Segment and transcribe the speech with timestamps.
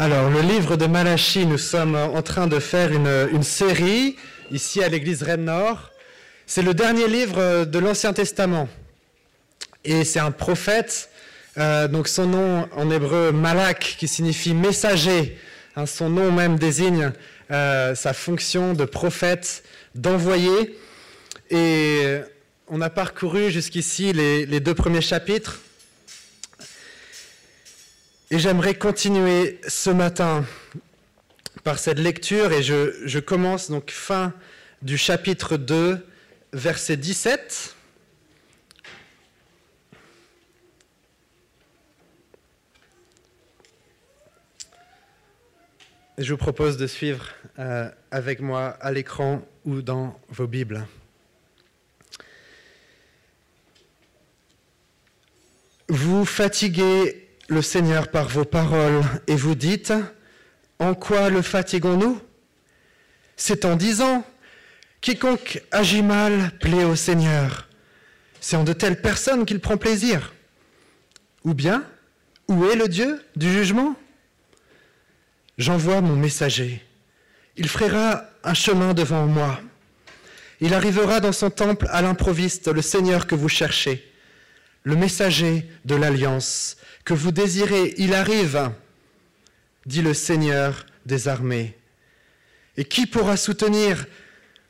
[0.00, 4.14] Alors, le livre de Malachie, nous sommes en train de faire une, série
[4.52, 5.90] ici à l'église Rennes Nord.
[6.46, 8.68] C'est le dernier livre de l'Ancien Testament.
[9.84, 11.10] Et c'est un prophète,
[11.58, 15.36] euh, donc son nom en hébreu Malak, qui signifie messager.
[15.74, 17.10] Hein, son nom même désigne
[17.50, 19.64] euh, sa fonction de prophète,
[19.96, 20.78] d'envoyer.
[21.50, 22.20] Et
[22.68, 25.58] on a parcouru jusqu'ici les deux premiers chapitres.
[28.30, 30.44] Et j'aimerais continuer ce matin
[31.64, 34.34] par cette lecture et je, commence donc fin
[34.82, 36.06] du chapitre 2,
[36.52, 37.74] verset 17.
[46.18, 50.86] Et je vous propose de suivre euh, avec moi à l'écran ou dans vos Bibles.
[55.88, 59.92] Vous fatiguez le Seigneur par vos paroles et vous dites,
[60.78, 62.20] en quoi le fatiguons-nous
[63.36, 64.24] C'est en disant,
[65.00, 67.68] quiconque agit mal plaît au Seigneur.
[68.40, 70.34] C'est en de telles personnes qu'il prend plaisir.
[71.44, 71.84] Ou bien,
[72.48, 73.96] où est le Dieu du jugement?
[75.56, 76.84] J'envoie mon messager.
[77.56, 79.58] Il frayera un chemin devant moi.
[80.60, 84.12] Il arrivera dans son temple à l'improviste, le Seigneur que vous cherchez,
[84.82, 86.76] le messager de l'alliance
[87.08, 88.70] que vous désirez, il arrive,
[89.86, 91.74] dit le Seigneur des armées.
[92.76, 94.04] Et qui pourra soutenir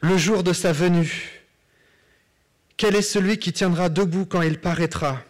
[0.02, 1.42] le jour de sa venue?
[2.76, 5.20] Quel est celui qui tiendra debout quand il paraîtra?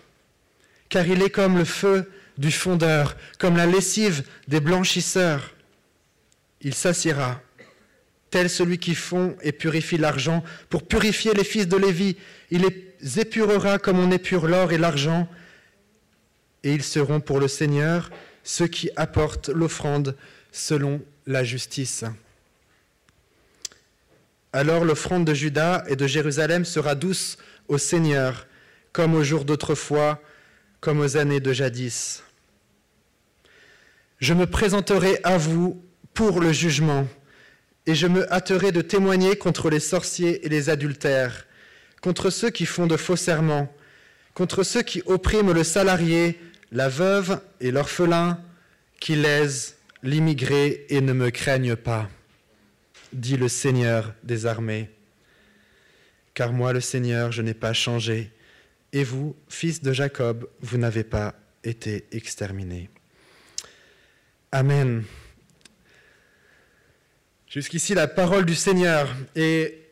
[0.91, 5.55] Car il est comme le feu du fondeur, comme la lessive des blanchisseurs.
[6.61, 7.41] Il s'assiera,
[8.29, 12.19] tel celui qui fond et purifie l'argent, pour purifier les fils de Lévi.
[12.51, 15.27] Il les épurera comme on épure l'or et l'argent,
[16.65, 18.11] et ils seront pour le Seigneur
[18.43, 20.17] ceux qui apportent l'offrande
[20.53, 22.05] selon la justice.
[24.53, 27.37] Alors l'offrande de Juda et de Jérusalem sera douce
[27.69, 28.47] au Seigneur,
[28.93, 30.23] comme aux jours d'autrefois,
[30.81, 32.23] comme aux années de jadis.
[34.19, 35.83] Je me présenterai à vous
[36.15, 37.07] pour le jugement,
[37.87, 41.47] et je me hâterai de témoigner contre les sorciers et les adultères,
[42.01, 43.73] contre ceux qui font de faux serments,
[44.35, 46.41] contre ceux qui oppriment le salarié
[46.73, 48.41] la veuve et l'orphelin
[49.01, 52.09] qui lèsent l'immigré et ne me craignent pas,
[53.13, 54.91] dit le Seigneur des armées.
[56.35, 58.31] Car moi, le Seigneur, je n'ai pas changé,
[58.93, 61.35] et vous, fils de Jacob, vous n'avez pas
[61.65, 62.89] été exterminés.
[64.53, 65.05] Amen.
[67.49, 69.15] Jusqu'ici, la parole du Seigneur.
[69.35, 69.83] Et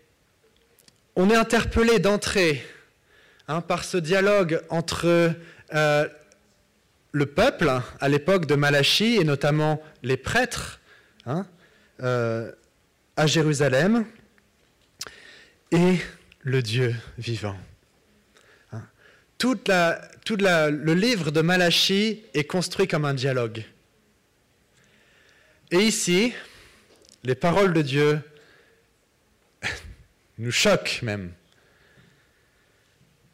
[1.14, 2.64] on est interpellé d'entrée
[3.48, 5.34] hein, par ce dialogue entre
[5.74, 6.08] euh,
[7.16, 10.80] le peuple, à l'époque de Malachie, et notamment les prêtres
[11.24, 11.46] hein,
[12.02, 12.52] euh,
[13.16, 14.04] à Jérusalem,
[15.72, 15.96] et
[16.42, 17.56] le Dieu vivant.
[18.72, 18.82] Hein.
[19.38, 23.64] Tout le livre de Malachie est construit comme un dialogue.
[25.70, 26.34] Et ici,
[27.24, 28.20] les paroles de Dieu
[30.38, 31.32] nous choquent même.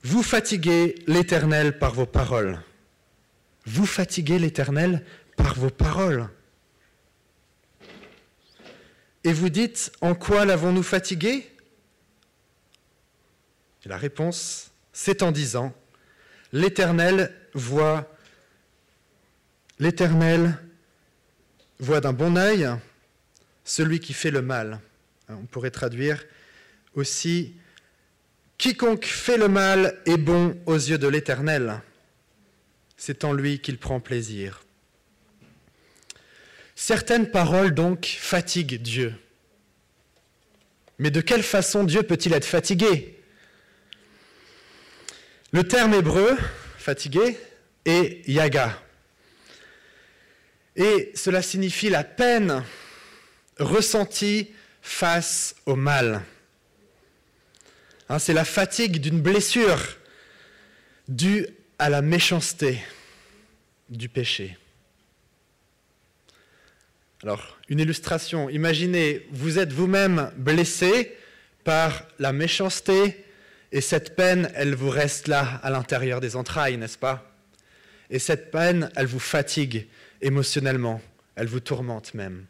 [0.04, 2.60] Vous fatiguez l'Éternel par vos paroles.
[3.65, 5.05] Vous fatiguez l'Éternel
[5.37, 6.28] par vos paroles.
[9.25, 11.49] Et vous dites, en quoi l'avons-nous fatigué?
[13.84, 15.73] La réponse, c'est en disant,
[16.53, 18.12] l'Éternel voit,
[19.79, 20.59] l'Éternel
[21.79, 22.69] voit d'un bon œil
[23.65, 24.81] celui qui fait le mal.
[25.29, 26.25] On pourrait traduire
[26.94, 27.55] aussi,
[28.59, 31.81] quiconque fait le mal est bon aux yeux de l'Éternel
[33.04, 34.62] c'est en lui qu'il prend plaisir.
[36.76, 39.12] Certaines paroles donc fatiguent Dieu.
[41.00, 43.18] Mais de quelle façon Dieu peut-il être fatigué?
[45.50, 46.38] Le terme hébreu,
[46.78, 47.36] fatigué,
[47.84, 48.80] est yaga.
[50.76, 52.62] Et cela signifie la peine
[53.58, 56.22] ressentie face au mal.
[58.08, 59.98] Hein, c'est la fatigue d'une blessure
[61.08, 61.48] due
[61.82, 62.81] à la méchanceté
[63.88, 64.56] du péché.
[67.25, 68.49] Alors, une illustration.
[68.49, 71.12] Imaginez, vous êtes vous-même blessé
[71.64, 73.25] par la méchanceté
[73.73, 77.34] et cette peine, elle vous reste là, à l'intérieur des entrailles, n'est-ce pas?
[78.11, 79.88] Et cette peine, elle vous fatigue
[80.20, 81.02] émotionnellement,
[81.34, 82.46] elle vous tourmente même.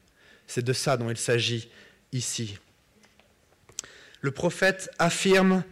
[0.47, 1.71] C'est de ça dont il s'agit
[2.13, 2.59] ici.
[4.21, 5.65] Le prophète affirme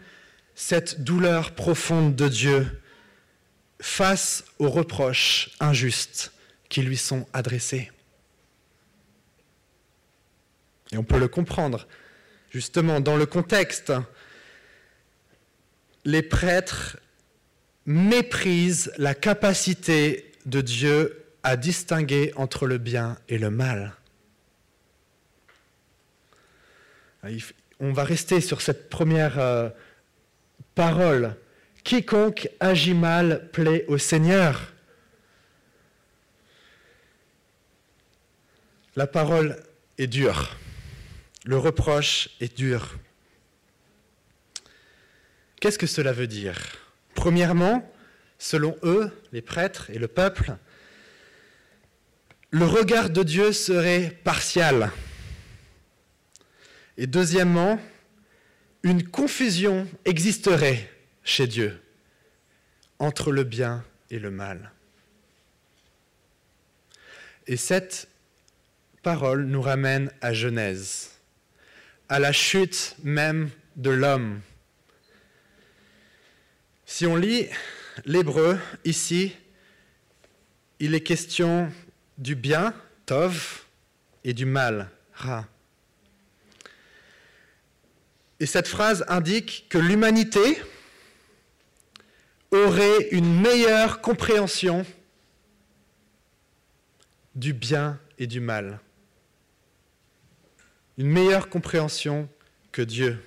[0.55, 2.67] cette douleur profonde de Dieu
[3.81, 6.33] face aux reproches injustes
[6.69, 7.91] qui lui sont adressés.
[10.93, 11.87] Et on peut le comprendre.
[12.51, 13.93] Justement, dans le contexte,
[16.05, 16.97] les prêtres
[17.87, 23.95] méprisent la capacité de Dieu à distinguer entre le bien et le mal.
[27.81, 29.69] On va rester sur cette première euh,
[30.75, 31.37] parole.
[31.91, 34.73] Quiconque agit mal plaît au Seigneur.
[38.95, 39.61] La parole
[39.99, 40.57] est dure.
[41.45, 42.97] Le reproche est dur.
[45.61, 46.57] Qu'est-ce que cela veut dire?
[47.17, 47.93] Premièrement,
[48.39, 50.59] selon eux, les prêtres et le peuple,
[52.53, 54.93] le regard de Dieu serait partial.
[56.97, 57.81] Et deuxièmement,
[58.85, 60.89] une confusion existerait
[61.25, 61.81] chez Dieu
[62.99, 64.73] entre le bien et le mal.
[67.47, 68.09] Et cette
[69.03, 71.11] parole nous ramène à Genèse,
[72.09, 74.41] à la chute même de l'homme.
[76.85, 77.49] Si on lit
[78.05, 79.35] l'hébreu ici,
[80.79, 81.73] il est question
[82.19, 82.75] du bien,
[83.07, 83.65] tov,
[84.25, 85.47] et du mal, ra.
[88.39, 90.61] Et cette phrase indique que l'humanité
[92.51, 94.85] aurait une meilleure compréhension
[97.35, 98.81] du bien et du mal
[101.01, 102.29] une meilleure compréhension
[102.73, 103.19] que Dieu.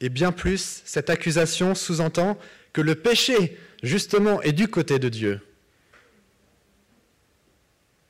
[0.00, 2.38] Et bien plus, cette accusation sous-entend
[2.72, 5.46] que le péché, justement, est du côté de Dieu,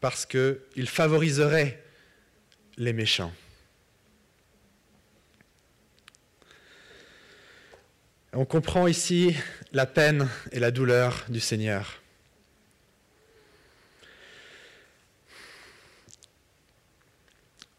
[0.00, 1.82] parce qu'il favoriserait
[2.76, 3.32] les méchants.
[8.36, 9.36] On comprend ici
[9.72, 12.02] la peine et la douleur du Seigneur.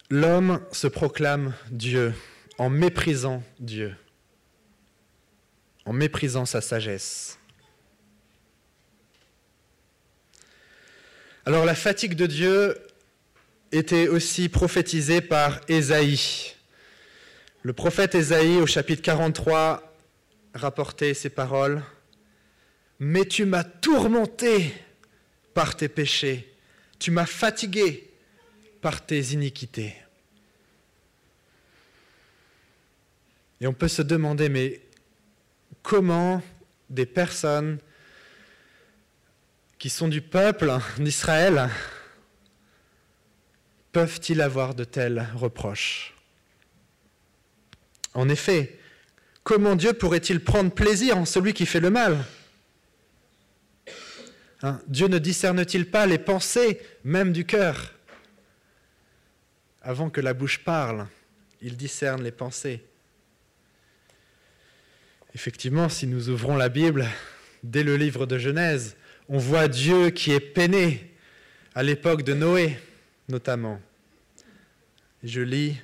[0.09, 2.13] L'homme se proclame Dieu
[2.57, 3.97] en méprisant Dieu,
[5.83, 7.37] en méprisant sa sagesse.
[11.45, 12.77] Alors la fatigue de Dieu
[13.73, 16.53] était aussi prophétisée par Ésaïe.
[17.61, 19.84] Le prophète Ésaïe au chapitre 43
[20.55, 21.83] rapportait ces paroles.
[22.99, 24.73] Mais tu m'as tourmenté
[25.53, 26.53] par tes péchés,
[26.97, 28.09] tu m'as fatigué
[28.81, 29.95] par tes iniquités.
[33.61, 34.81] Et on peut se demander, mais
[35.81, 36.41] comment
[36.89, 37.79] des personnes
[39.77, 41.69] qui sont du peuple d'Israël
[43.91, 46.13] peuvent-ils avoir de tels reproches?
[48.13, 48.77] En effet,
[49.45, 52.25] comment Dieu pourrait-il prendre plaisir en celui qui fait le mal?
[54.63, 57.93] Hein, Dieu ne discerne-t-il pas les pensées même du cœur?
[59.81, 61.07] Avant que la bouche parle,
[61.61, 62.83] il discerne les pensées.
[65.35, 67.05] Effectivement, si nous ouvrons la Bible,
[67.61, 68.95] dès le livre de Genèse,
[69.29, 71.13] on voit Dieu qui est peiné
[71.75, 72.79] à l'époque de Noé,
[73.29, 73.79] notamment.
[75.23, 75.77] Je lis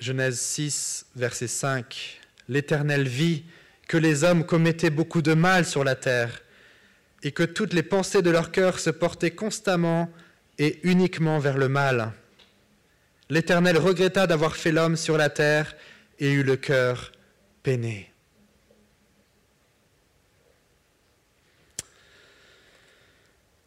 [0.00, 2.20] Genèse 6, verset 5.
[2.48, 3.44] L'Éternel vit
[3.88, 6.42] que les hommes commettaient beaucoup de mal sur la terre
[7.22, 10.10] et que toutes les pensées de leur cœur se portaient constamment
[10.58, 12.12] et uniquement vers le mal.
[13.28, 15.74] L'Éternel regretta d'avoir fait l'homme sur la terre
[16.18, 17.12] et eut le cœur
[17.62, 18.12] peiné.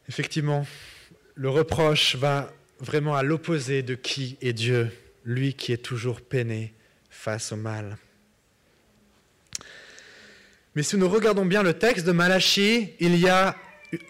[0.08, 0.66] Effectivement,
[1.36, 4.92] le reproche va vraiment à l'opposé de qui est Dieu,
[5.24, 6.74] lui qui est toujours peiné
[7.10, 7.98] face au mal.
[10.80, 13.54] Mais si nous regardons bien le texte de Malachie, il y a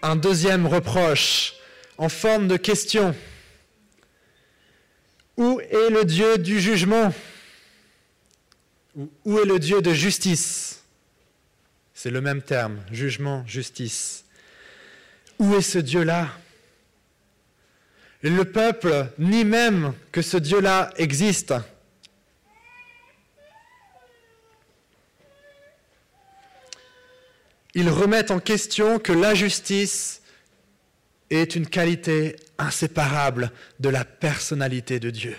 [0.02, 1.54] un deuxième reproche
[1.98, 3.12] en forme de question.
[5.36, 7.12] Où est le Dieu du jugement?
[8.94, 10.84] Où est le Dieu de justice?
[11.92, 14.24] C'est le même terme, jugement, justice.
[15.40, 16.28] Où est ce Dieu-là?
[18.22, 21.52] Le peuple nie même que ce Dieu-là existe.
[27.74, 30.22] Ils remettent en question que la justice
[31.30, 35.36] est une qualité inséparable de la personnalité de Dieu.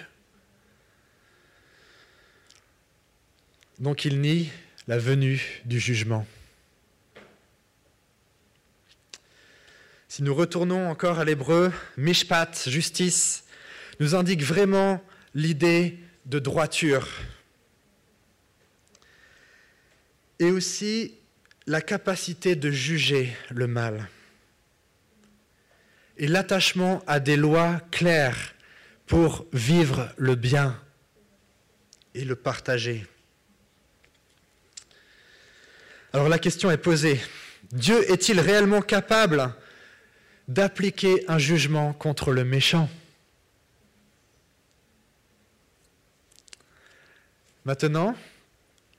[3.80, 4.50] Donc il nie
[4.88, 6.26] la venue du jugement.
[10.08, 13.44] Si nous retournons encore à l'hébreu, mishpat, justice,
[14.00, 15.02] nous indique vraiment
[15.34, 17.08] l'idée de droiture.
[20.40, 21.16] Et aussi
[21.68, 24.08] la capacité de juger le mal.
[26.22, 28.54] et l'attachement à des lois claires
[29.08, 30.80] pour vivre le bien
[32.14, 33.08] et le partager.
[36.14, 37.20] Alors la question est posée.
[37.72, 39.52] Dieu est-il réellement capable
[40.48, 42.88] d'appliquer un jugement contre le méchant?
[47.66, 48.16] Maintenant,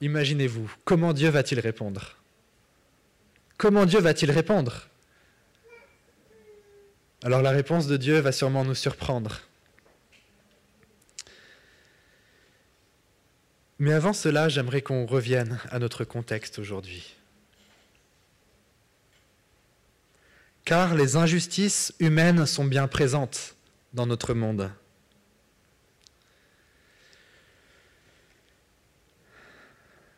[0.01, 2.17] imaginez-vous, comment Dieu va-t-il répondre?
[3.63, 4.89] Comment Dieu va-t-il répondre?
[7.23, 9.39] Alors la réponse de Dieu va sûrement nous surprendre.
[13.79, 17.15] Mais avant cela, j'aimerais qu'on revienne à notre contexte aujourd'hui.
[20.65, 23.55] Car les injustices humaines sont bien présentes
[23.93, 24.69] dans notre monde.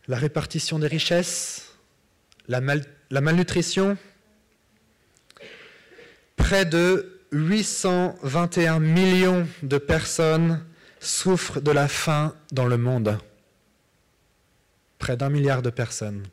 [0.08, 1.76] La répartition des richesses,
[2.48, 2.60] la,
[3.16, 3.98] la malnutrition,
[6.36, 10.66] près de 821 millions de personnes
[11.00, 13.18] souffrent de la faim dans le monde.
[15.00, 16.28] Près d'un milliard de personnes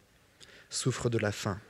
[0.71, 1.61] souffrent de la faim.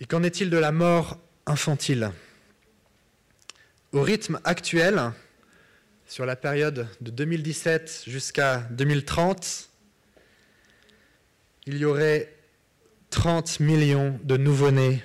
[0.00, 2.10] Et qu'en est-il de la mort infantile?
[3.92, 5.12] Au rythme actuel,
[6.08, 9.68] sur la période de 2017 jusqu'à 2030,
[11.66, 12.41] il y aurait
[13.12, 15.04] 30 millions de nouveau-nés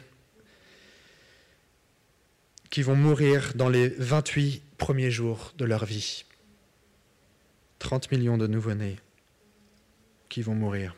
[2.70, 6.24] qui vont mourir dans les 28 premiers jours de leur vie.
[7.80, 8.98] 30 millions de nouveau-nés
[10.30, 10.96] qui vont mourir.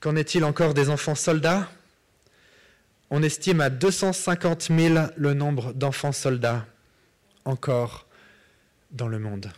[0.00, 1.70] Qu'en est-il encore des enfants soldats?
[3.10, 6.66] On estime à 250 000 le nombre d'enfants soldats
[7.44, 8.06] encore
[8.90, 9.52] dans le monde.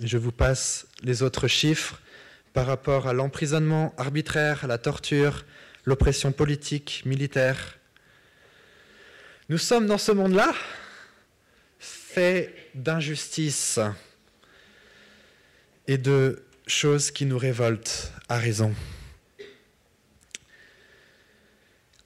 [0.00, 2.00] Je vous passe les autres chiffres
[2.52, 5.44] par rapport à l'emprisonnement arbitraire, la torture,
[5.84, 7.78] l'oppression politique, militaire,
[9.50, 10.52] nous sommes dans ce monde-là
[11.78, 13.80] fait d'injustice
[15.86, 18.74] et de choses qui nous révoltent à raison.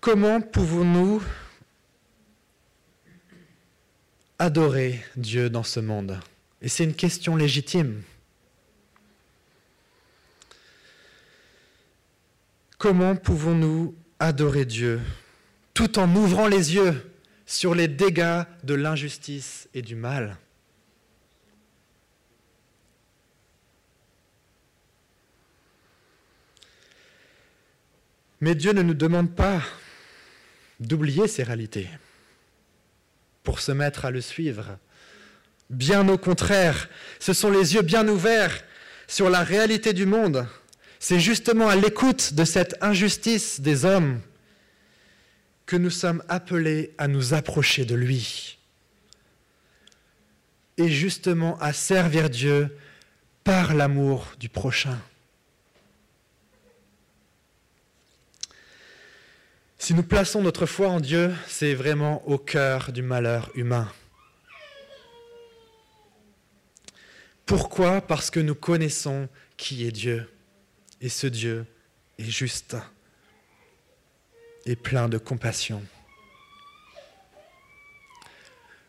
[0.00, 1.20] Comment pouvons-nous
[4.38, 6.20] adorer Dieu dans ce monde?
[6.62, 8.02] Et c'est une question légitime.
[12.78, 15.00] Comment pouvons-nous adorer Dieu
[15.74, 17.12] tout en ouvrant les yeux
[17.46, 20.36] sur les dégâts de l'injustice et du mal?
[28.40, 29.62] Mais Dieu ne nous demande pas
[30.78, 31.88] d'oublier ces réalités
[33.42, 34.78] pour se mettre à le suivre.
[35.72, 38.62] Bien au contraire, ce sont les yeux bien ouverts
[39.08, 40.46] sur la réalité du monde.
[41.00, 44.20] C'est justement à l'écoute de cette injustice des hommes
[45.64, 48.58] que nous sommes appelés à nous approcher de lui
[50.76, 52.76] et justement à servir Dieu
[53.42, 54.98] par l'amour du prochain.
[59.78, 63.90] Si nous plaçons notre foi en Dieu, c'est vraiment au cœur du malheur humain.
[67.46, 70.28] Pourquoi Parce que nous connaissons qui est Dieu.
[71.00, 71.66] Et ce Dieu
[72.18, 72.76] est juste
[74.64, 75.82] et plein de compassion.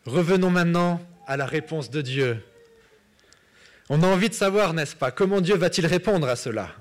[0.06, 2.44] Revenons maintenant à la réponse de Dieu.
[3.88, 6.74] On a envie de savoir, n'est-ce pas, comment Dieu va-t-il répondre à cela?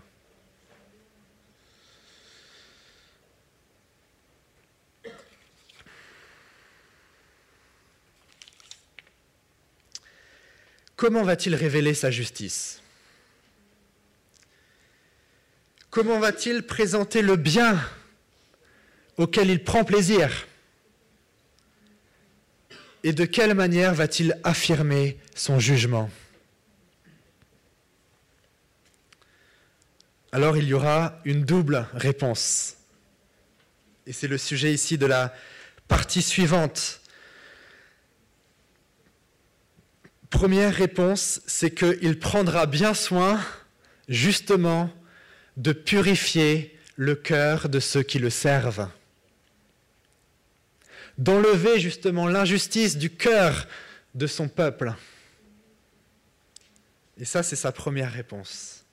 [11.03, 12.81] Comment va-t-il révéler sa justice?
[15.89, 17.77] Comment va-t-il présenter le bien
[19.17, 20.47] auquel il prend plaisir?
[23.03, 26.09] Et de quelle manière va-t-il affirmer son jugement?
[30.31, 32.77] Alors il y aura une double réponse.
[34.07, 35.35] Et c'est le sujet ici de la
[35.89, 37.01] partie suivante.
[40.33, 43.39] Première réponse, c'est qu'il prendra bien soin,
[44.09, 44.89] justement,
[45.57, 48.89] de purifier le cœur de ceux qui le servent
[51.19, 53.67] d'enlever justement l'injustice du cœur
[54.15, 54.95] de son peuple.
[57.19, 58.85] Et ça, c'est sa première réponse.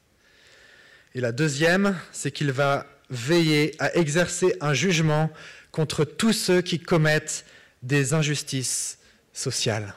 [1.14, 5.30] Et la deuxième, c'est qu'il va veiller à exercer un jugement
[5.72, 7.46] contre tous ceux qui commettent
[7.82, 8.98] des injustices
[9.32, 9.94] sociales.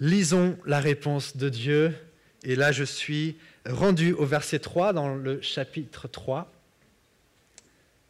[0.00, 1.94] Lisons la réponse de Dieu.
[2.42, 3.36] Et là, je suis
[3.66, 6.50] rendu au verset 3 dans le chapitre 3.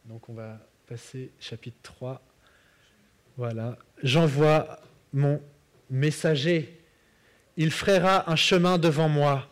[0.05, 2.21] Donc on va passer chapitre 3.
[3.37, 3.77] Voilà.
[4.03, 4.79] J'envoie
[5.13, 5.41] mon
[5.89, 6.79] messager.
[7.57, 9.49] Il frayera un chemin devant moi.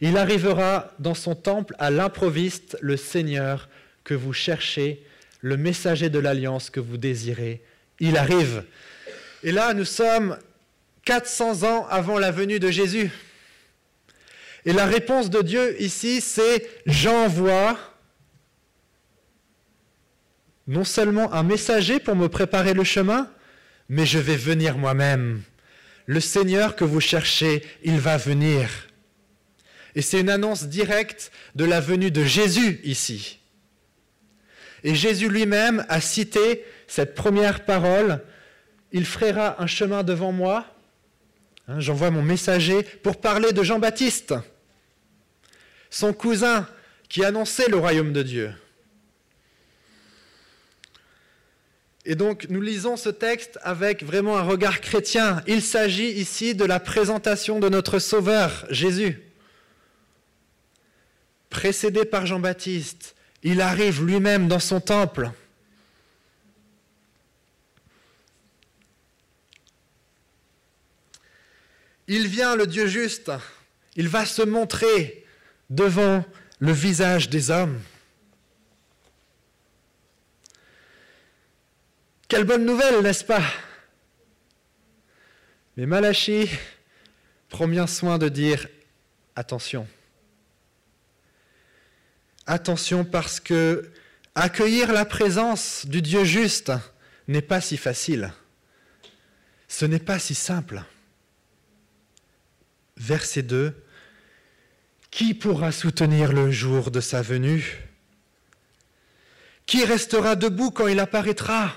[0.00, 3.68] Il arrivera dans son temple à l'improviste, le Seigneur
[4.04, 5.02] que vous cherchez,
[5.40, 7.62] le messager de l'alliance que vous désirez.
[7.98, 8.64] Il arrive.
[9.42, 10.36] Et là, nous sommes
[11.06, 13.10] 400 ans avant la venue de Jésus.
[14.66, 17.78] Et la réponse de Dieu ici, c'est j'envoie
[20.66, 23.30] non seulement un messager pour me préparer le chemin,
[23.88, 25.42] mais je vais venir moi-même.
[26.06, 28.68] Le Seigneur que vous cherchez, il va venir.
[29.94, 33.38] Et c'est une annonce directe de la venue de Jésus ici.
[34.82, 38.22] Et Jésus lui-même a cité cette première parole,
[38.92, 40.75] il frayera un chemin devant moi.
[41.68, 44.34] Hein, j'envoie mon messager pour parler de Jean-Baptiste
[45.90, 46.66] son cousin
[47.08, 48.52] qui annonçait le royaume de Dieu.
[52.04, 55.42] Et donc nous lisons ce texte avec vraiment un regard chrétien.
[55.46, 59.22] Il s'agit ici de la présentation de notre Sauveur, Jésus.
[61.50, 65.30] Précédé par Jean-Baptiste, il arrive lui-même dans son temple.
[72.08, 73.32] Il vient, le Dieu juste,
[73.96, 75.24] il va se montrer
[75.70, 76.24] devant
[76.60, 77.80] le visage des hommes.
[82.28, 83.42] Quelle bonne nouvelle, n'est-ce pas?
[85.76, 86.48] Mais Malachi
[87.48, 88.66] prend bien soin de dire
[89.34, 89.86] attention.
[92.46, 93.90] Attention parce que
[94.34, 96.72] accueillir la présence du Dieu juste
[97.28, 98.32] n'est pas si facile.
[99.68, 100.82] Ce n'est pas si simple.
[102.96, 103.74] Verset 2
[105.10, 107.78] qui pourra soutenir le jour de sa venue?
[109.64, 111.72] Qui restera debout quand il apparaîtra?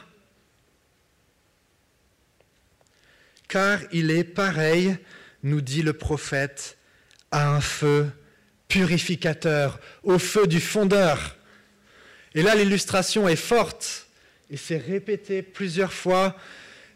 [3.48, 4.98] Car il est pareil,
[5.44, 6.78] nous dit le prophète,
[7.32, 8.12] à un feu
[8.68, 11.38] purificateur, au feu du fondeur.
[12.36, 14.08] Et là, l'illustration est forte,
[14.52, 16.36] et c'est répété plusieurs fois.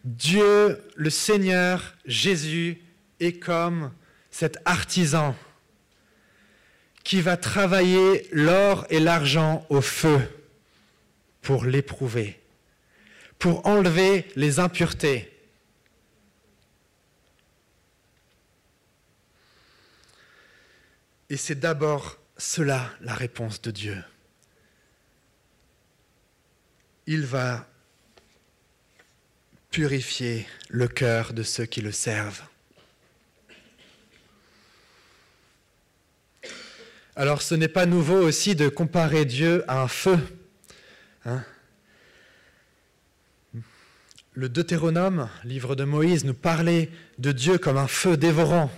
[0.03, 2.81] Dieu, le Seigneur, Jésus,
[3.21, 3.91] est comme
[4.33, 5.35] cet artisan
[7.03, 10.19] qui va travailler l'or et l'argent au feu
[11.43, 12.41] pour l'éprouver,
[13.37, 15.29] pour enlever les impuretés.
[21.29, 24.03] Et c'est d'abord cela la réponse de Dieu.
[27.05, 27.67] Il va
[29.69, 32.43] purifier le cœur de ceux qui le servent.
[37.15, 40.17] Alors ce n'est pas nouveau aussi de comparer Dieu à un feu.
[41.25, 41.43] Hein.
[44.33, 48.71] le Deutéronome, livre de Moïse, nous parlait de Dieu comme un feu dévorant.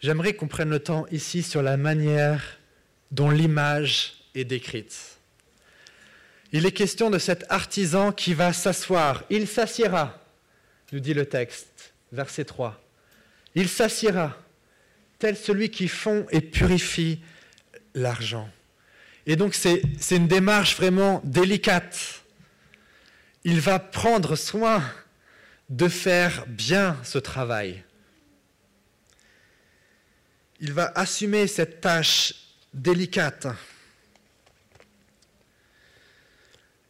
[0.00, 2.58] J'aimerais qu'on prenne le temps ici sur la manière
[3.10, 5.18] dont l'image est décrite.
[6.52, 9.24] Il est question de cet artisan qui va s'asseoir.
[9.28, 10.20] Il s'assiera
[10.92, 12.80] nous dit le texte, verset 3.
[13.54, 14.36] Il s'assiera,
[15.18, 17.20] tel celui qui fond et purifie
[17.94, 18.48] l'argent.
[19.26, 22.22] Et donc c'est une démarche vraiment délicate.
[23.44, 24.82] Il va prendre soin
[25.68, 27.84] de faire bien ce travail.
[30.60, 32.34] Il va assumer cette tâche
[32.74, 33.46] délicate.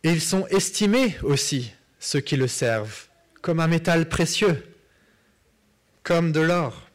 [0.02, 3.09] Et ils sont estimés aussi, ceux qui le servent
[3.42, 4.62] comme un métal précieux,
[6.02, 6.88] comme de l'or.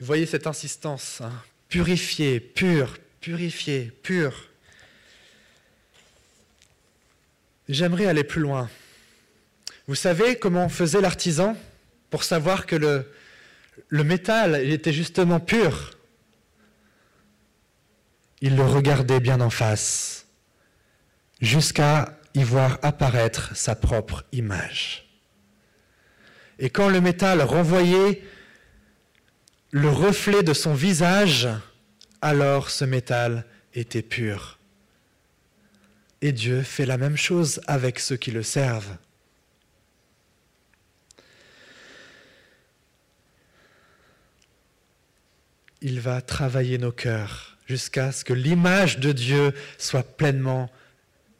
[0.00, 1.32] Vous voyez cette insistance, hein.
[1.68, 4.48] purifier, pur, purifier, pur.
[7.68, 8.70] J'aimerais aller plus loin.
[9.88, 11.56] Vous savez comment faisait l'artisan
[12.10, 15.98] pour savoir que le métal était justement pur?
[18.40, 20.27] Il le regardait bien en face
[21.40, 25.04] jusqu'à y voir apparaître sa propre image.
[26.58, 28.22] Et quand le métal renvoyait
[29.70, 31.48] le reflet de son visage,
[32.20, 34.58] alors ce métal était pur.
[36.20, 38.96] Et Dieu fait la même chose avec ceux qui le servent.
[45.80, 50.68] Il va travailler nos cœurs jusqu'à ce que l'image de Dieu soit pleinement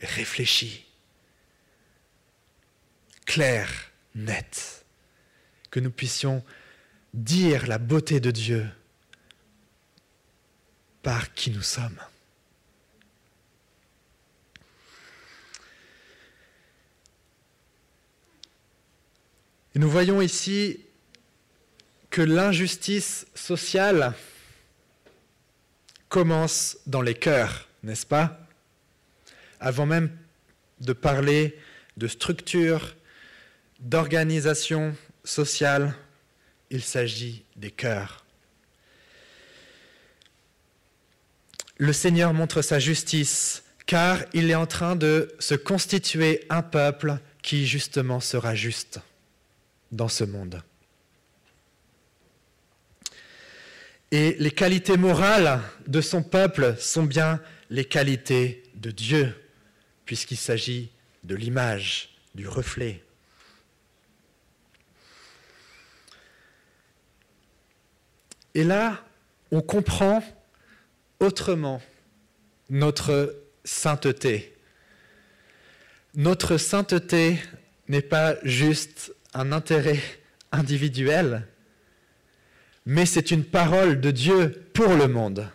[0.00, 0.84] réfléchie,
[3.26, 4.84] claire, nette,
[5.70, 6.44] que nous puissions
[7.14, 8.68] dire la beauté de Dieu
[11.02, 12.00] par qui nous sommes.
[19.74, 20.80] Et nous voyons ici
[22.10, 24.14] que l'injustice sociale
[26.08, 28.47] commence dans les cœurs, n'est-ce pas?
[29.60, 30.10] Avant même
[30.80, 31.58] de parler
[31.96, 32.96] de structure,
[33.80, 35.94] d'organisation sociale,
[36.70, 38.24] il s'agit des cœurs.
[41.76, 47.18] Le Seigneur montre sa justice car il est en train de se constituer un peuple
[47.42, 49.00] qui justement sera juste
[49.92, 50.62] dans ce monde.
[54.10, 57.40] Et les qualités morales de son peuple sont bien
[57.70, 59.34] les qualités de Dieu,
[60.08, 60.88] puisqu'il s'agit
[61.22, 63.04] de l'image, du reflet.
[68.54, 69.04] Et là,
[69.50, 70.24] on comprend
[71.20, 71.82] autrement
[72.70, 74.56] notre sainteté.
[76.14, 77.38] Notre sainteté
[77.88, 80.00] n'est pas juste un intérêt
[80.52, 81.46] individuel,
[82.86, 85.50] mais c'est une parole de Dieu pour le monde.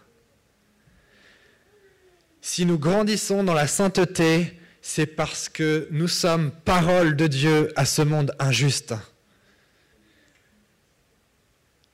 [2.44, 7.86] Si nous grandissons dans la sainteté, c'est parce que nous sommes parole de Dieu à
[7.86, 8.94] ce monde injuste.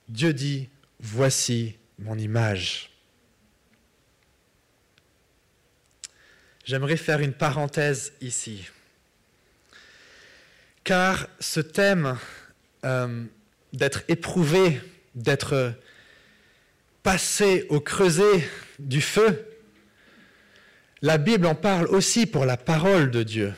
[0.08, 2.90] Dieu dit, voici mon image.
[6.64, 8.66] J'aimerais faire une parenthèse ici
[10.82, 12.18] car ce thème
[12.84, 13.24] euh,
[13.72, 14.80] d'être éprouvé,
[15.14, 15.74] d'être
[17.04, 18.48] passé au creuset
[18.80, 19.49] du feu,
[21.02, 23.54] la Bible en parle aussi pour la parole de Dieu.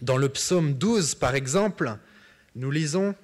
[0.00, 1.96] Dans le psaume 12, par exemple,
[2.54, 3.14] nous lisons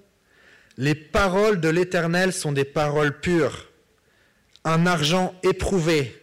[0.77, 3.69] Les paroles de l'Éternel sont des paroles pures,
[4.65, 6.21] un argent éprouvé,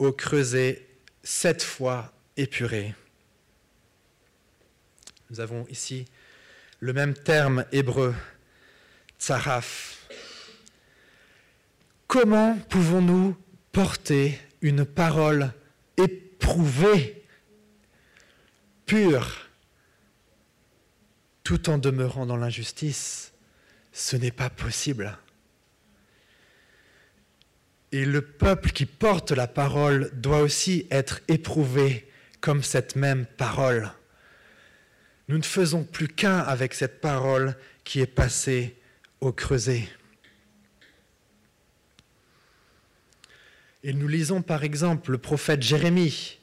[0.00, 0.86] au creuset
[1.22, 2.94] sept fois épuré.
[5.30, 6.06] Nous avons ici
[6.80, 8.14] le même terme hébreu,
[9.20, 10.08] tsaraf.
[12.08, 13.36] Comment pouvons-nous
[13.72, 15.52] porter une parole
[15.98, 17.22] éprouvée,
[18.86, 19.50] pure,
[21.42, 23.34] tout en demeurant dans l'injustice
[23.92, 25.18] Ce n'est pas possible.
[27.92, 33.92] Et le peuple qui porte la parole doit aussi être éprouvé comme cette même parole.
[35.28, 38.76] Nous ne faisons plus qu'un avec cette parole qui est passée
[39.20, 39.86] au creuset.
[43.84, 46.38] Et nous lisons par exemple le prophète Jérémie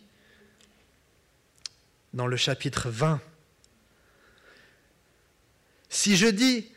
[2.13, 3.19] dans le chapitre 20.
[5.89, 6.69] Si je dis,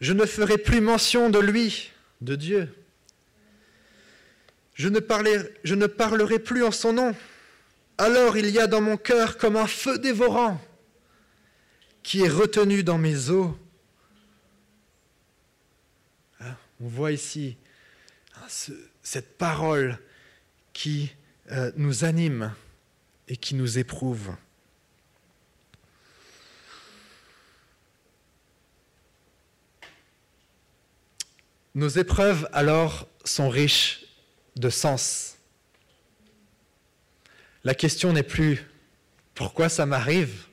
[0.00, 2.72] je ne ferai plus mention de lui, de Dieu,
[4.74, 5.00] je ne,
[5.86, 7.16] parlerai plus en son nom,
[7.98, 10.60] alors il y a dans mon cœur comme un feu dévorant
[12.04, 13.50] qui est retenu dans mes os.
[16.40, 17.56] Hein, on voit ici
[18.36, 18.46] hein,
[19.04, 19.98] cette parole
[20.72, 21.12] qui
[21.52, 22.52] euh, nous anime
[23.28, 24.34] et qui nous éprouve.
[31.76, 34.06] Nos épreuves alors sont riches
[34.56, 35.36] de sens.
[37.62, 38.64] La question n'est plus
[39.34, 40.46] pourquoi ça m'arrive,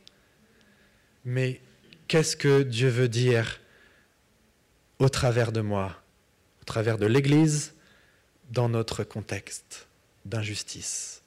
[1.23, 1.61] mais
[2.07, 3.61] qu'est-ce que Dieu veut dire
[4.99, 5.95] au travers de moi,
[6.61, 7.73] au travers de l'Église,
[8.51, 9.87] dans notre contexte
[10.25, 11.21] d'injustice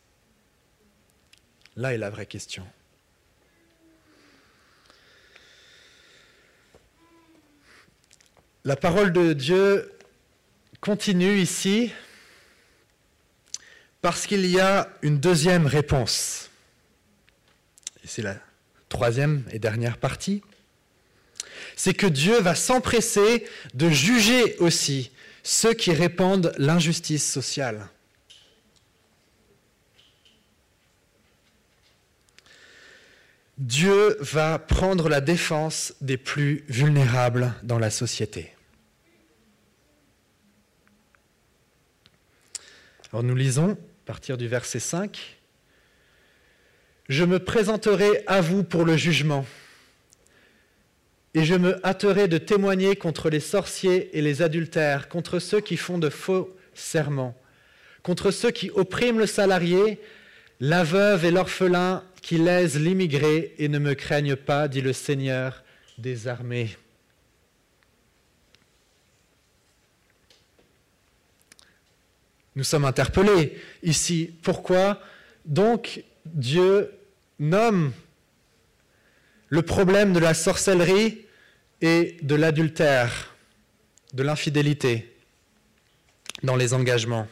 [1.76, 2.64] Là est la vraie question.
[8.64, 9.92] La parole de Dieu
[10.80, 11.90] continue ici
[14.00, 16.50] parce qu'il y a une deuxième réponse.
[18.04, 18.36] Et c'est la
[18.88, 20.42] troisième et dernière partie,
[21.74, 25.10] c'est que Dieu va s'empresser de juger aussi
[25.44, 27.86] ceux qui répandent l'injustice sociale.
[33.58, 38.52] Dieu va prendre la défense des plus vulnérables dans la société.
[43.12, 45.38] Alors nous lisons à partir du verset 5.
[47.08, 49.46] Je me présenterai à vous pour le jugement,
[51.34, 55.76] et je me hâterai de témoigner contre les sorciers et les adultères, contre ceux qui
[55.76, 57.36] font de faux serment,
[58.02, 60.00] contre ceux qui oppriment le salarié,
[60.60, 65.64] la veuve et l'orphelin qui lèsent l'immigré et ne me craignent pas, dit le Seigneur
[65.98, 66.76] des armées.
[72.56, 74.32] Nous sommes interpellés ici.
[74.42, 75.00] Pourquoi
[75.44, 76.92] donc Dieu
[77.40, 77.92] nomme
[79.48, 81.23] le problème de la sorcellerie
[81.84, 83.36] et de l'adultère,
[84.14, 85.14] de l'infidélité
[86.42, 87.28] dans les engagements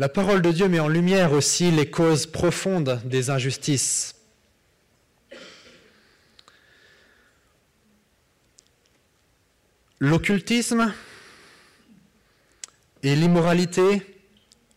[0.00, 4.16] La parole de Dieu met en lumière aussi les causes profondes des injustices.
[10.00, 10.92] L'occultisme
[13.04, 14.04] et l'immoralité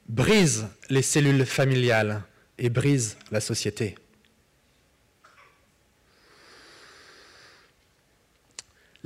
[0.08, 2.22] brisent les cellules familiales
[2.60, 3.96] et brisent la société.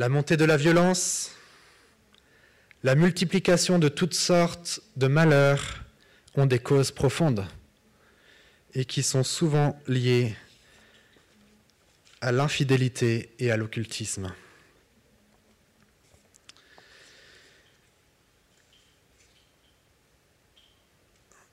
[0.01, 1.29] La montée de la violence,
[2.81, 5.83] la multiplication de toutes sortes de malheurs
[6.33, 7.45] ont des causes profondes
[8.73, 10.35] et qui sont souvent liées
[12.19, 14.33] à l'infidélité et à l'occultisme.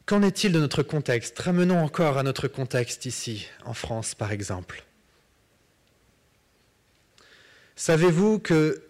[0.06, 1.38] Qu'en est-il de notre contexte?
[1.38, 4.87] Ramenons encore à notre contexte ici, en France par exemple.
[7.78, 8.82] Savez-vous que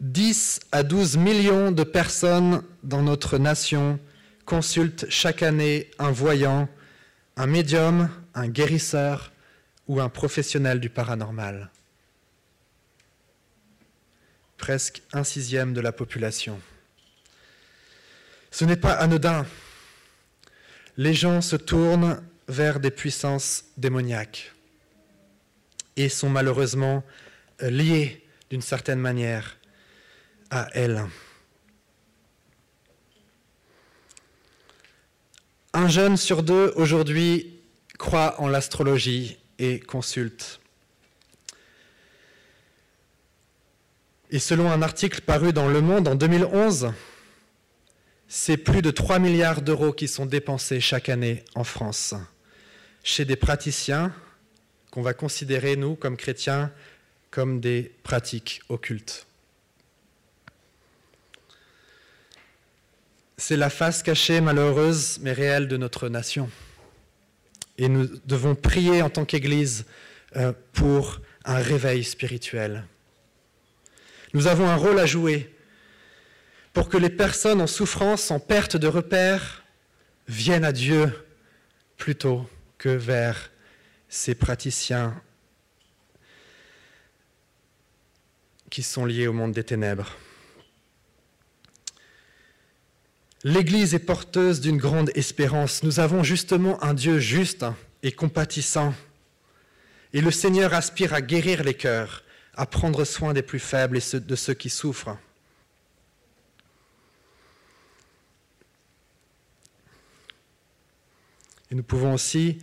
[0.00, 4.00] 10 à 12 millions de personnes dans notre nation
[4.46, 6.70] consultent chaque année un voyant,
[7.36, 9.30] un médium, un guérisseur
[9.88, 11.70] ou un professionnel du paranormal?
[14.56, 16.58] Presque un sixième de la population.
[18.50, 19.44] Ce n'est pas anodin.
[20.96, 24.54] Les gens se tournent vers des puissances démoniaques.
[25.96, 27.04] Et sont malheureusement
[27.60, 29.56] liés d'une certaine manière
[30.50, 31.04] à elles.
[35.74, 37.60] Un jeune sur deux aujourd'hui
[37.98, 40.60] croit en l'astrologie et consulte.
[44.30, 46.92] Et selon un article paru dans Le Monde en 2011,
[48.28, 52.14] c'est plus de 3 milliards d'euros qui sont dépensés chaque année en France
[53.02, 54.12] chez des praticiens
[54.90, 56.70] qu'on va considérer, nous, comme chrétiens,
[57.30, 59.26] comme des pratiques occultes.
[63.36, 66.50] C'est la face cachée, malheureuse, mais réelle de notre nation.
[67.76, 69.86] Et nous devons prier en tant qu'Église
[70.36, 72.84] euh, pour un réveil spirituel.
[74.34, 75.54] Nous avons un rôle à jouer
[76.72, 79.64] pour que les personnes en souffrance, en perte de repères,
[80.26, 81.10] viennent à Dieu
[81.96, 83.50] plutôt que vers
[84.08, 85.20] ces praticiens
[88.70, 90.16] qui sont liés au monde des ténèbres.
[93.44, 95.82] L'Église est porteuse d'une grande espérance.
[95.82, 97.64] Nous avons justement un Dieu juste
[98.02, 98.94] et compatissant.
[100.12, 104.20] Et le Seigneur aspire à guérir les cœurs, à prendre soin des plus faibles et
[104.20, 105.16] de ceux qui souffrent.
[111.70, 112.58] Et nous pouvons aussi,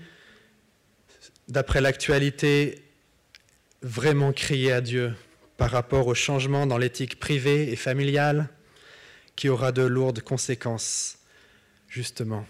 [1.47, 2.83] d'après l'actualité,
[3.81, 5.15] vraiment crier à Dieu
[5.57, 8.49] par rapport au changement dans l'éthique privée et familiale
[9.35, 11.17] qui aura de lourdes conséquences,
[11.87, 12.45] justement,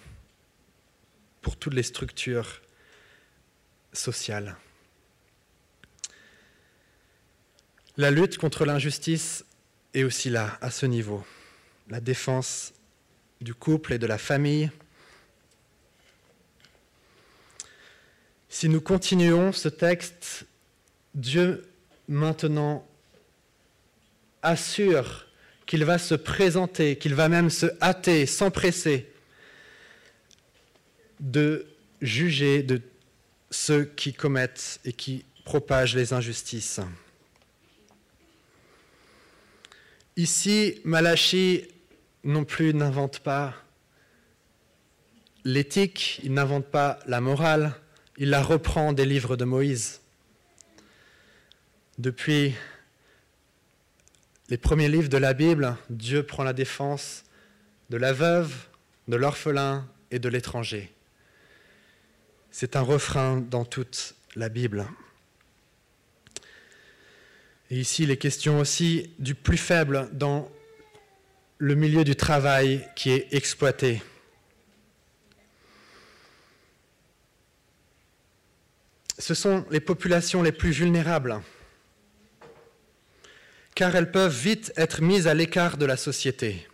[1.41, 2.61] pour toutes les structures
[3.93, 4.55] sociales.
[7.97, 9.45] La lutte contre l'injustice
[9.93, 11.25] est aussi là, à ce niveau.
[11.89, 12.73] La défense
[13.41, 14.69] du couple et de la famille,
[18.55, 20.45] Si nous continuons ce texte,
[21.13, 21.67] Dieu
[22.07, 22.87] maintenant
[24.45, 25.25] assure
[25.65, 29.11] qu'il va se présenter, qu'il va même se hâter, s'empresser
[31.19, 31.65] de
[32.01, 32.81] juger de
[33.49, 36.79] ceux qui commettent et qui propagent les injustices.
[40.17, 41.67] Ici, Malachi
[42.23, 43.53] non plus n'invente pas
[45.43, 47.73] l'éthique, il n'invente pas la morale,
[48.17, 50.01] il la reprend des livres de Moïse.
[51.97, 52.55] Depuis
[54.49, 57.23] les premiers livres de la Bible, Dieu prend la défense
[57.89, 58.53] de la veuve,
[59.07, 60.91] de l'orphelin et de l'étranger.
[62.51, 64.85] C'est un refrain dans toute la Bible.
[67.71, 70.51] Et ici, les questions aussi du plus faible dans
[71.57, 74.01] le milieu du travail qui est exploité.
[79.17, 81.41] ce sont les populations les plus vulnérables
[83.75, 86.65] car elles peuvent vite être mises à l'écart de la société.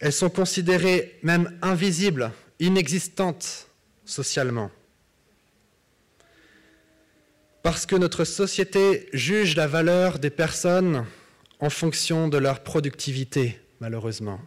[0.00, 3.68] Elles sont considérées même invisibles, inexistantes
[4.04, 4.70] socialement.
[7.62, 11.06] Parce que notre société juge la valeur des personnes
[11.60, 14.40] en fonction de leur productivité, malheureusement.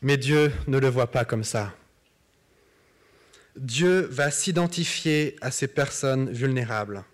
[0.00, 1.74] Mais Dieu ne le voit pas comme ça.
[3.56, 7.04] Dieu va s'identifier à ces personnes vulnérables.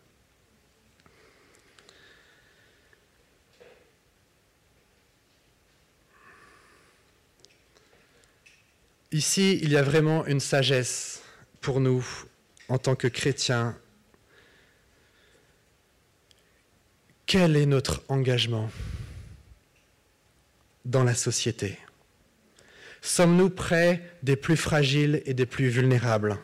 [9.11, 11.23] Ici, il y a vraiment une sagesse
[11.63, 12.05] pour nous
[12.69, 13.77] en tant que chrétiens.
[17.25, 18.71] Quel est notre engagement
[20.85, 21.79] dans la société?
[23.01, 26.39] Sommes-nous près des plus fragiles et des plus vulnérables?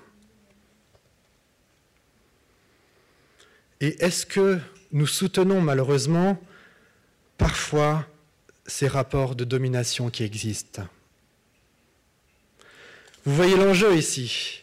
[3.80, 4.58] Et est-ce que
[4.90, 6.40] nous soutenons malheureusement
[7.36, 8.06] parfois
[8.66, 10.86] ces rapports de domination qui existent?
[13.26, 14.62] Vous voyez l'enjeu ici.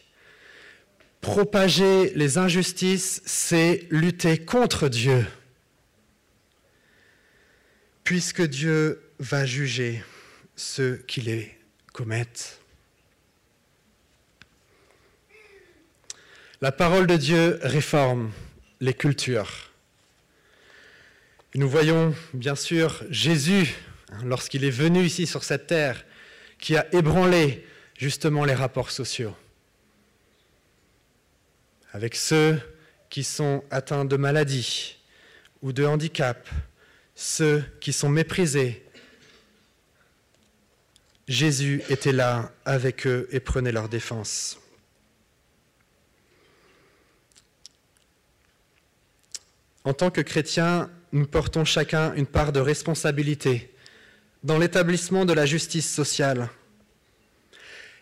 [1.20, 5.26] Propager les injustices, c'est lutter contre Dieu,
[8.04, 10.04] puisque Dieu va juger
[10.54, 11.58] ceux qui les
[11.92, 12.60] commettent.
[16.60, 18.30] La parole de Dieu réforme
[18.80, 19.72] les cultures.
[21.56, 23.74] nous voyons bien sûr Jésus,
[24.12, 26.04] hein, lorsqu'il est venu ici sur cette terre,
[26.60, 27.66] qui a ébranlé
[28.02, 29.32] justement les rapports sociaux.
[31.92, 32.60] Avec ceux
[33.08, 34.96] qui sont atteints de maladie
[35.62, 36.48] ou de handicap,
[37.14, 38.84] ceux qui sont méprisés,
[41.28, 44.58] Jésus était là avec eux et prenait leur défense.
[49.84, 53.72] En tant que chrétiens, nous portons chacun une part de responsabilité
[54.42, 56.50] dans l'établissement de la justice sociale.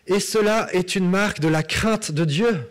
[0.07, 2.67] Et cela est une marque de la crainte de Dieu.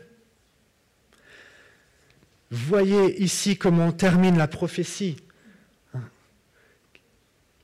[2.50, 5.16] Voyez ici comment termine la prophétie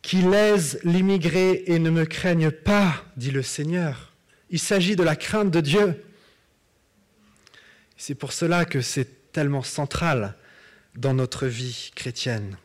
[0.07, 4.13] qui lèse l'immigré et ne me craigne pas, dit le Seigneur.
[4.51, 6.05] Il s'agit de la crainte de Dieu.
[7.97, 10.37] C'est pour cela que c'est tellement central
[10.95, 12.57] dans notre vie chrétienne.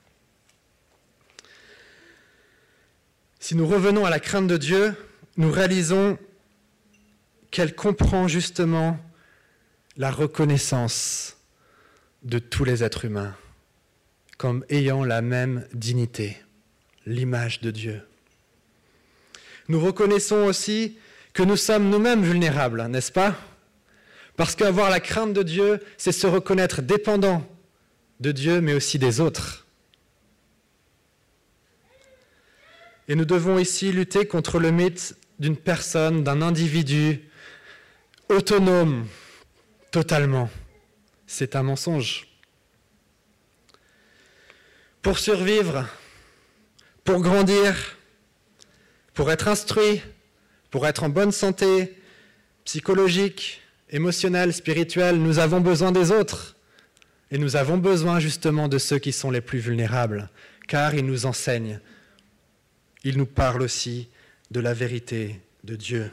[3.39, 4.93] Si nous revenons à la crainte de Dieu,
[5.37, 6.19] nous réalisons
[7.51, 8.97] qu'elle comprend justement
[9.97, 11.37] la reconnaissance
[12.23, 13.35] de tous les êtres humains
[14.37, 16.35] comme ayant la même dignité
[17.05, 18.01] l'image de Dieu.
[19.67, 20.97] Nous reconnaissons aussi
[21.33, 23.35] que nous sommes nous-mêmes vulnérables, n'est-ce pas?
[24.37, 27.47] Parce qu'avoir la crainte de Dieu, c'est se reconnaître dépendant
[28.19, 29.67] de Dieu, mais aussi des autres.
[33.07, 37.29] Et nous devons ici lutter contre le mythe d'une personne, d'un individu
[38.31, 39.07] autonome
[39.91, 40.49] totalement.
[41.27, 42.27] C'est un mensonge.
[45.01, 45.87] Pour survivre,
[47.03, 47.97] pour grandir,
[49.13, 50.01] pour être instruit,
[50.69, 51.97] pour être en bonne santé
[52.63, 56.55] psychologique, émotionnelle, spirituelle, nous avons besoin des autres.
[57.31, 60.29] Et nous avons besoin justement de ceux qui sont les plus vulnérables,
[60.67, 61.79] car ils nous enseignent.
[63.03, 64.09] Ils nous parlent aussi
[64.51, 66.11] de la vérité de Dieu.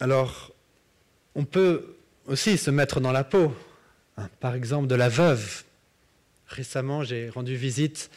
[0.00, 0.52] Alors,
[1.34, 3.54] on peut aussi se mettre dans la peau
[4.20, 5.64] Hein, par exemple de la veuve.
[6.46, 8.10] Récemment, j'ai rendu visite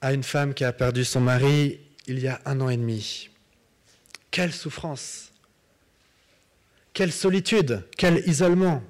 [0.00, 3.30] à une femme qui a perdu son mari il y a un an et demi.
[4.30, 5.32] Quelle souffrance,
[6.92, 8.82] quelle solitude, quel isolement.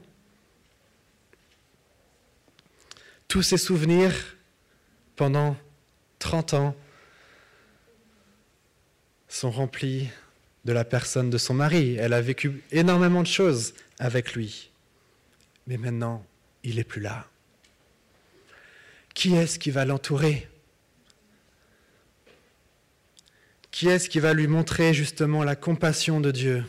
[3.28, 4.36] Tous ces souvenirs
[5.14, 5.56] pendant
[6.18, 6.76] 30 ans
[9.28, 10.08] sont remplis
[10.66, 11.96] de la personne de son mari.
[11.98, 14.70] Elle a vécu énormément de choses avec lui
[15.66, 16.24] mais maintenant,
[16.62, 17.26] il n'est plus là.
[19.14, 20.48] Qui est-ce qui va l'entourer?
[23.70, 26.64] Qui est-ce qui va lui montrer justement la compassion de Dieu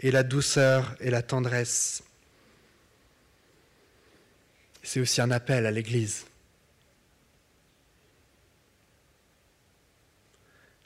[0.00, 2.02] et la douceur et la tendresse?
[4.82, 6.24] C'est aussi un appel à l'Église.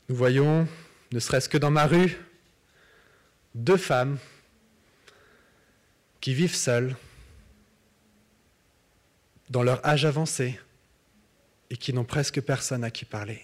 [0.09, 0.67] Nous voyons,
[1.13, 2.19] ne serait-ce que dans ma rue,
[3.55, 4.19] deux femmes
[6.21, 6.97] qui vivent seules
[9.51, 10.59] dans leur âge avancé
[11.71, 13.43] et qui n'ont presque personne à qui parler.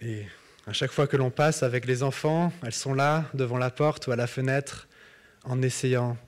[0.00, 0.26] Et
[0.68, 4.06] À chaque fois que l'on passe avec les enfants, elles sont là, devant la porte
[4.06, 4.86] ou à la fenêtre,
[5.44, 6.18] en essayant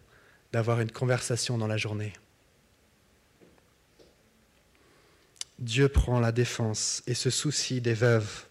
[0.50, 2.14] d'avoir une conversation dans la journée.
[5.58, 8.46] Dieu prend la défense et se soucie des veuves,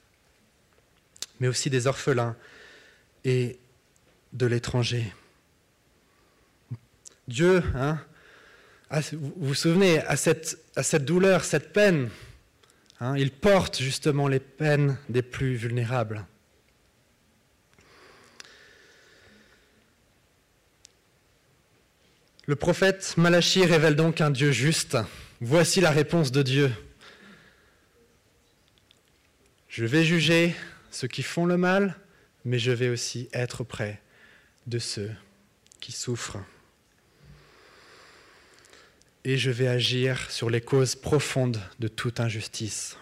[1.40, 2.36] mais aussi des orphelins
[3.24, 3.60] et
[4.34, 5.14] de l'étranger.
[7.28, 8.00] Dieu, hein,
[9.12, 12.10] vous vous souvenez, à cette, douleur, cette peine,
[13.00, 16.26] hein, il porte justement les peines des plus vulnérables.
[22.48, 24.98] Le prophète Malachie révèle donc un Dieu juste.
[25.40, 26.72] Voici la réponse de Dieu.
[29.68, 30.56] Je vais juger
[30.92, 31.96] ceux qui font le mal,
[32.46, 34.02] mais je vais aussi être près
[34.68, 35.12] de ceux
[35.80, 36.38] qui souffrent.
[39.24, 42.98] Et je vais agir sur les causes profondes de toute injustice.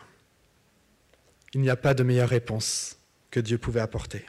[1.54, 2.98] Il n'y a pas de meilleure réponse
[3.32, 4.26] que Dieu pouvait apporter.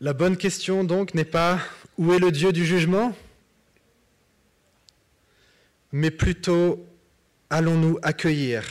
[0.00, 1.60] La bonne question donc n'est pas
[1.96, 3.16] où est le Dieu du jugement,
[5.92, 6.86] mais plutôt
[7.50, 8.64] allons-nous accueillir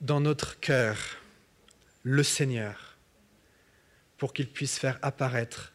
[0.00, 0.96] dans notre cœur
[2.02, 2.96] le Seigneur
[4.18, 5.72] pour qu'il puisse faire apparaître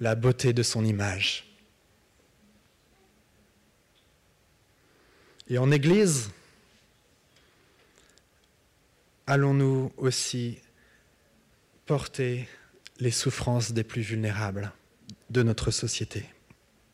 [0.00, 1.44] la beauté de son image.
[5.48, 6.30] Et en Église,
[9.26, 10.58] allons-nous aussi
[11.84, 12.48] porter
[12.98, 14.72] les souffrances des plus vulnérables
[15.30, 16.24] de notre société?